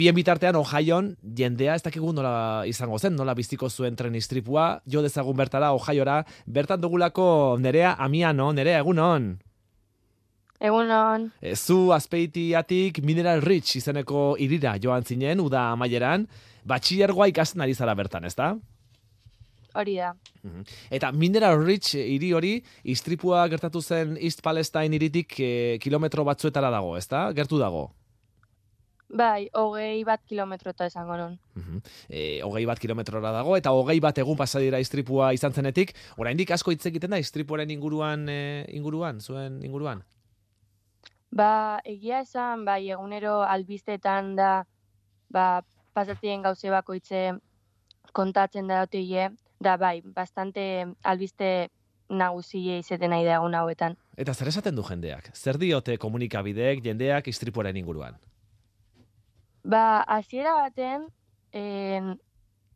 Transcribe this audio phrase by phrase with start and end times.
[0.00, 5.02] Bien bitartean, Ohioan, jendea ez dakigu nola izango zen, nola biztiko zuen tren istripua, jo
[5.04, 9.34] dezagun bertara Ohiora, bertan dugulako nerea amiano, nerea egunon.
[10.56, 11.28] Egunon.
[11.44, 16.24] E, zu azpeitiatik Mineral Rich izeneko irira joan zinen, uda amaieran,
[16.64, 18.54] batxillergoa ikasten ari zara bertan, ezta?
[19.76, 20.14] Hori da.
[20.40, 20.64] Mhm.
[20.96, 22.56] Eta Mineral Rich hiri hori,
[22.88, 27.28] istripua gertatu zen East Palestine iritik e, kilometro batzuetara dago, ezta?
[27.36, 27.90] Gertu dago?
[29.10, 31.38] Bai, hogei bat kilometrota esango non.
[31.58, 31.80] Mhm.
[32.08, 36.70] E, hogei bat kilometrora dago, eta hogei bat egun pasadira istripua izan zenetik, oraindik asko
[36.70, 40.04] hitz egiten da istripuaren inguruan, e, inguruan, zuen inguruan?
[41.30, 44.64] Ba, egia esan, bai, egunero albiztetan da,
[45.30, 47.34] ba, pasatzen gauze bakoitze
[48.12, 51.68] kontatzen da dute da bai, bastante albiste
[52.08, 53.96] nagusie izeten nahi da egun hauetan.
[54.16, 55.30] Eta zer esaten du jendeak?
[55.34, 58.16] Zer diote komunikabideek jendeak istripuaren inguruan?
[59.62, 61.08] Ba, hasiera baten,
[61.52, 62.20] en,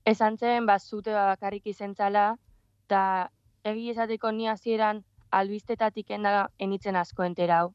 [0.05, 2.36] esan zen, ba, zute bakarrik izentzala,
[2.84, 3.31] eta
[3.64, 5.00] egi esateko ni hasieran
[5.31, 7.73] albistetatik enda enitzen asko enterau.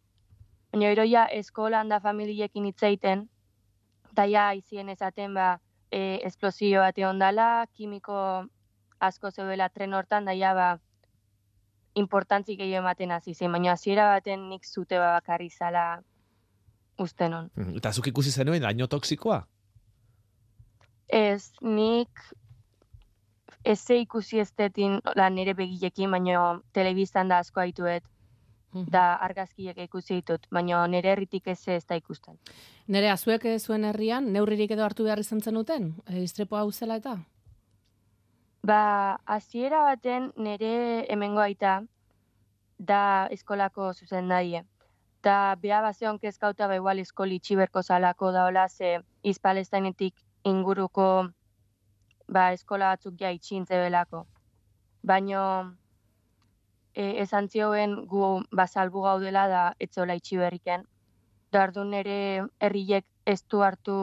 [0.71, 3.25] Baina eroia eskolan da familiekin hitzeiten,
[4.11, 5.59] eta ja izien esaten ba,
[5.91, 8.45] e, esplosio bate ondala, kimiko
[8.99, 10.69] asko zeudela tren hortan, da ja ba,
[11.95, 16.03] importantzik gehiago ematen hasi zen, baina hasiera baten nik zute bakarri zala
[16.99, 17.49] uste non.
[17.55, 17.77] Mhm.
[17.77, 19.43] Eta zuk ikusi zenuen laino toksikoa?
[21.09, 22.09] Ez, nik
[23.65, 28.03] ez ze ikusi estetin la nire begilekin, baina telebiztan da asko haituet,
[28.73, 28.85] mhm.
[28.91, 32.37] da argazkiek ikusi ditut, baina nire herritik ez ez da ikusten.
[32.87, 37.17] Nire azuek zuen herrian, neurririk edo hartu behar izan zenuten, e, iztrepo hau zela eta?
[38.63, 41.83] Ba, hasiera baten nire hemengo aita
[42.77, 44.63] da eskolako zuzen daie
[45.19, 50.15] eta beha bazeon kezkauta ba igual eskoli txiberko zalako daola ze izpalestainetik
[50.47, 51.27] inguruko
[52.27, 54.25] ba eskola batzuk ja itxintze belako.
[55.03, 55.41] Baino
[56.93, 60.85] e, esan zioen gu bazalbu gaudela da etzola itxi berriken.
[61.51, 63.97] Dardun ere herriek ez du hartu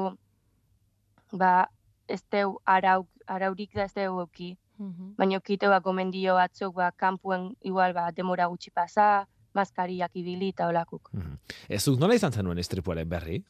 [1.33, 1.69] ba
[2.09, 4.59] ez deu arau, araurik da ez deu euki.
[4.79, 10.50] Mm Baina kite ba gomendio batzuk ba kanpuen igual ba demora gutxi pasa, maskariak ibili
[10.55, 11.11] eta olakuk.
[11.12, 11.55] Mm -hmm.
[11.69, 13.43] Ez zuk nola izan zenuen estripuaren berri?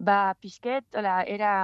[0.00, 1.54] Ba, pixket, ola, era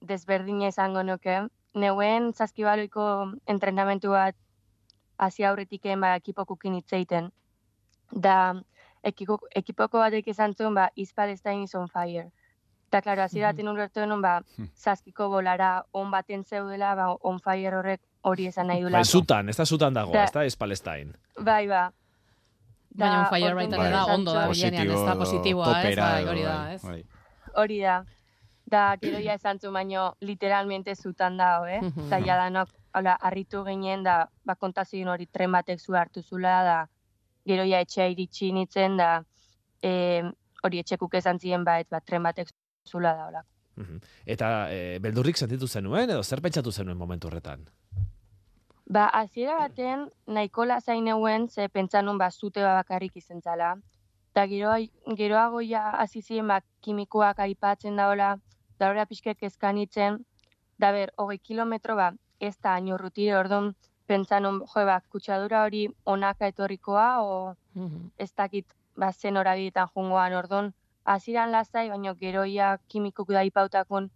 [0.00, 1.40] desberdina izango nuke.
[1.74, 3.04] Neuen zazkibaloiko
[3.46, 4.36] entrenamentu bat
[5.18, 7.30] hasi aurretiken ba, ekipokukin itzeiten.
[8.26, 8.36] Da,
[9.02, 12.30] ekiko, ekipoko batek izan zuen, ba, East Palestine is on fire.
[12.88, 14.22] Eta, klaro, hasi daten mm -hmm.
[14.22, 14.68] ba, hmm.
[14.76, 19.00] zazkiko bolara on baten zeudela, ba, on fire horrek hori esan nahi dula.
[19.00, 21.12] Bai, zutan, ez da zutan dago, ez da, ez Palestine.
[21.38, 21.90] Bai, ba.
[22.92, 23.90] Da, Baina un fire baita bai.
[23.90, 26.82] da, ondo da, bilenean, ez da positiboa, ez, bai, hori da, ez.
[26.84, 26.98] Bai.
[27.62, 28.02] Hori da.
[28.72, 31.80] Da, gero ja esan zu, baino, literalmente zutan da, eh?
[32.06, 32.66] Eta ja da, no,
[32.96, 36.78] hola, arritu ginen, da, ba, kontazioen hori tren batek zu hartu zula, da,
[37.48, 39.10] gero ja etxea iritsi nintzen, da,
[39.82, 40.22] e,
[40.62, 42.52] hori etxekuk esan ziren, ba, et, ba, tren batek
[42.88, 43.44] zula da, hola.
[44.28, 47.64] Eta e, beldurrik sentitu zenuen, edo zer pentsatu zenuen momentu horretan?
[48.90, 53.76] Ba, hasiera baten nahiko lasain neuen ze pentsanun ba zute bakarrik izentzala.
[54.34, 54.72] Ta gero
[55.16, 58.38] geroago ja hasi ziren ba kimikoak aipatzen daola,
[58.78, 60.18] da hori pixkek eskanitzen.
[60.78, 63.74] Da ber, 20 kilometro ba ez da aino rutire, ordun
[64.06, 68.66] pentsanun jo ba kutsadura hori onaka etorrikoa o mm ez dakit
[68.96, 70.72] ba zen horabietan jungoan ordun
[71.04, 74.10] hasiran lasai, baino geroia kimikok da ipautakon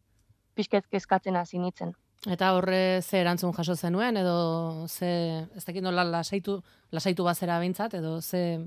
[0.54, 1.94] pixket kezkatzen hasi nitzen.
[2.24, 7.94] Eta horre ze erantzun jaso zenuen, edo ze, ez dakit nola lasaitu, lasaitu bazera bintzat,
[7.94, 8.66] edo ze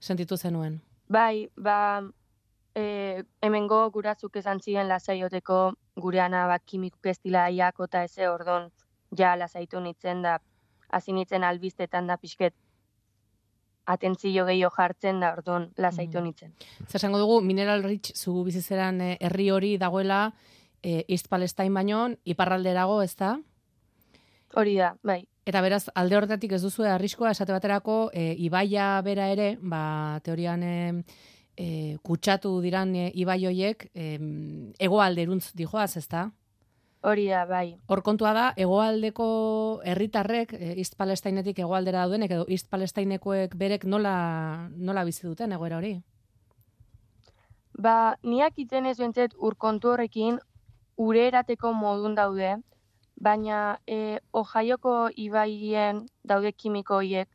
[0.00, 0.80] sentitu zenuen?
[1.08, 2.02] Bai, ba,
[2.74, 5.58] e, hemengo guratzuk esan ziren lasaioteko
[5.96, 8.70] gureana ba, kimikuk ez dila aiako eta eze ordon
[9.16, 10.38] ja lasaitu nitzen da,
[10.92, 12.54] hasi nitzen albiztetan da pixket
[13.88, 16.24] atentzio gehiago jartzen da ordon lasaitu mm.
[16.24, 16.52] nitzen.
[16.86, 20.26] Zer esango dugu, Mineral Rich zu bizizeran eh, herri hori dagoela,
[20.82, 23.36] e, East Palestine baino iparralderago, ez da?
[24.54, 25.22] Hori da, bai.
[25.48, 30.62] Eta beraz, alde horretatik ez duzu arriskoa esate baterako, e, ibaia bera ere, ba, teorian
[30.62, 30.74] e,
[31.56, 31.68] e,
[32.02, 34.18] kutsatu diran e, ibai hoiek, e,
[34.78, 36.28] egoalde eruntz dijoaz, ez da?
[37.08, 37.78] Hori da, bai.
[37.86, 39.28] Hor kontua da, egoaldeko
[39.86, 45.78] herritarrek e, East Palestineetik egoaldera daudenek, edo East Palestinekoek berek nola, nola bizi duten egoera
[45.78, 45.94] hori?
[47.78, 50.40] Ba, niak iten ez bentzet urkontu horrekin
[50.98, 52.56] ure erateko modun daude,
[53.20, 57.28] baina e, ojaioko ibaien daude kimiko hiek,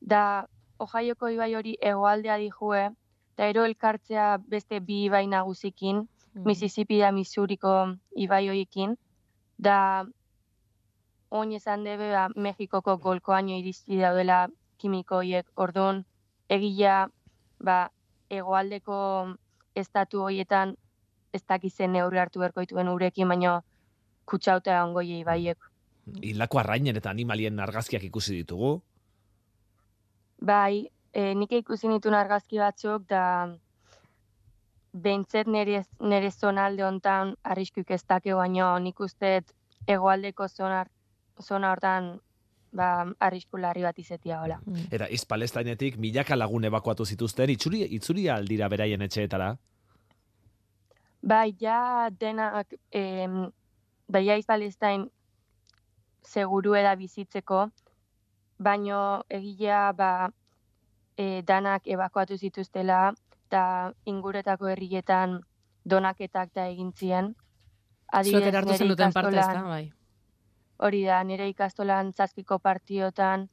[0.00, 0.46] da
[0.78, 2.88] ojaioko ibai hori egoaldea dijue,
[3.34, 6.44] eta ero elkartzea beste bi ibai nagusikin, Mhm.
[6.48, 8.96] Mississippi da Missouriko ibai hoiekin,
[9.58, 10.04] da
[11.30, 16.04] oin esan debe ba, Mexikoko golkoaino irizti daudela kimiko hoiek, orduan
[16.50, 17.08] egia
[17.60, 17.90] ba,
[18.30, 18.98] hegoaldeko
[19.74, 20.74] estatu hoietan
[21.34, 23.58] ez dakizen neurri hartu berko dituen urekin, baino
[24.30, 25.70] kutsauta ongoie ibaiek.
[26.22, 28.74] Hilako arrainen eta animalien argazkiak ikusi ditugu.
[30.44, 33.24] Bai, e, nik ikusi nituen argazki batzuk, da
[34.94, 39.40] behintzet nire, nire zonalde hontan arriskuk ez dake, baino nik uste
[39.90, 40.84] hegoaldeko zona,
[41.42, 42.14] zona hortan
[42.74, 42.88] ba,
[43.26, 44.58] arrisku larri bat izetia hola.
[44.94, 49.54] Eta iz Palestainetik milaka lagun ebakuatu zituzten, itzuri, itzuri aldira beraien etxeetara.
[51.24, 53.50] Bai, ja denak, em,
[54.12, 55.06] bai, ja Palestain
[56.20, 57.70] seguru eda bizitzeko,
[58.58, 58.98] baino
[59.28, 60.10] egilea ba,
[61.16, 63.14] e, danak ebakuatu zituztela,
[63.46, 63.62] eta
[64.04, 65.38] inguretako herrietan
[65.84, 67.32] donaketak da egin zien.
[68.24, 69.84] Zuek hartu zen duten parte, ez da, bai.
[70.84, 73.48] Hori da, nire ikastolan zazpiko partiotan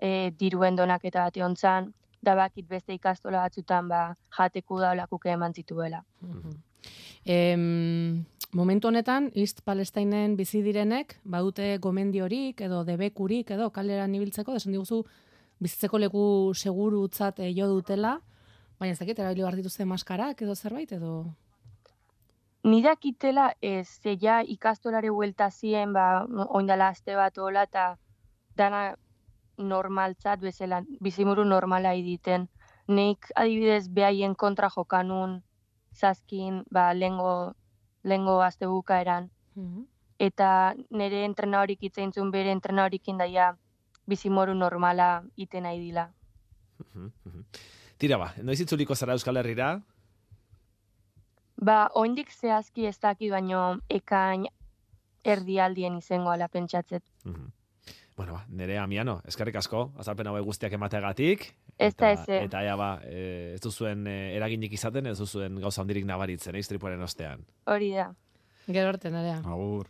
[0.00, 1.92] e, diruen donaketa bat egon zan,
[2.22, 4.02] da bakit beste ikastola batzutan ba,
[4.38, 6.04] jateku da olakuke eman zituela.
[6.20, 6.69] Mhm.
[7.24, 14.72] Em, momentu honetan, East Palestinen bizi direnek, badute gomendiorik edo debekurik edo kaleran ibiltzeko, desan
[14.72, 15.04] diguzu
[15.60, 16.24] bizitzeko leku
[16.54, 18.16] segurutzat eh, jo dutela,
[18.80, 21.14] baina ez dakit, erabili behar dituzte maskarak edo zerbait edo...
[22.64, 27.96] Nidakitela ez, ze ja ikastolare huelta zien, ba, oindala aste bat hola, eta
[28.56, 28.96] dana
[29.56, 32.48] normaltzat bezala, bizimuru normala iditen.
[32.88, 35.40] Nik adibidez behaien kontra jokanun,
[36.00, 37.54] zazkin, ba, lengo,
[38.02, 39.30] lengo azte bukaeran.
[39.54, 39.84] Mhm.
[40.18, 43.56] Eta nire entrena horik itzeintzun bere entrena horikin daia
[44.08, 46.10] bizimoru normala iten nahi dila.
[46.78, 47.44] Mhm, mhm.
[47.98, 49.70] Tira ba, noiz itzuliko zara Euskal Herrira?
[51.60, 54.46] Ba, oindik zehazki ez daki baino ekain
[55.24, 57.04] erdialdien izango ala pentsatzet.
[57.24, 57.50] Mhm.
[58.16, 61.54] Bueno, ba, nere amiano, eskerrik asko, azalpen hauek guztiak emateagatik.
[61.78, 62.42] Ez da Eta- eze.
[62.44, 66.58] Eta ea ba, e, ez duzuen e, eraginik izaten, ez duzuen gauza handirik nabaritzen, eh,
[66.60, 67.46] istripuaren ostean.
[67.64, 68.10] Hori da.
[68.66, 69.38] Gero arte, nerea.
[69.44, 69.88] Agur.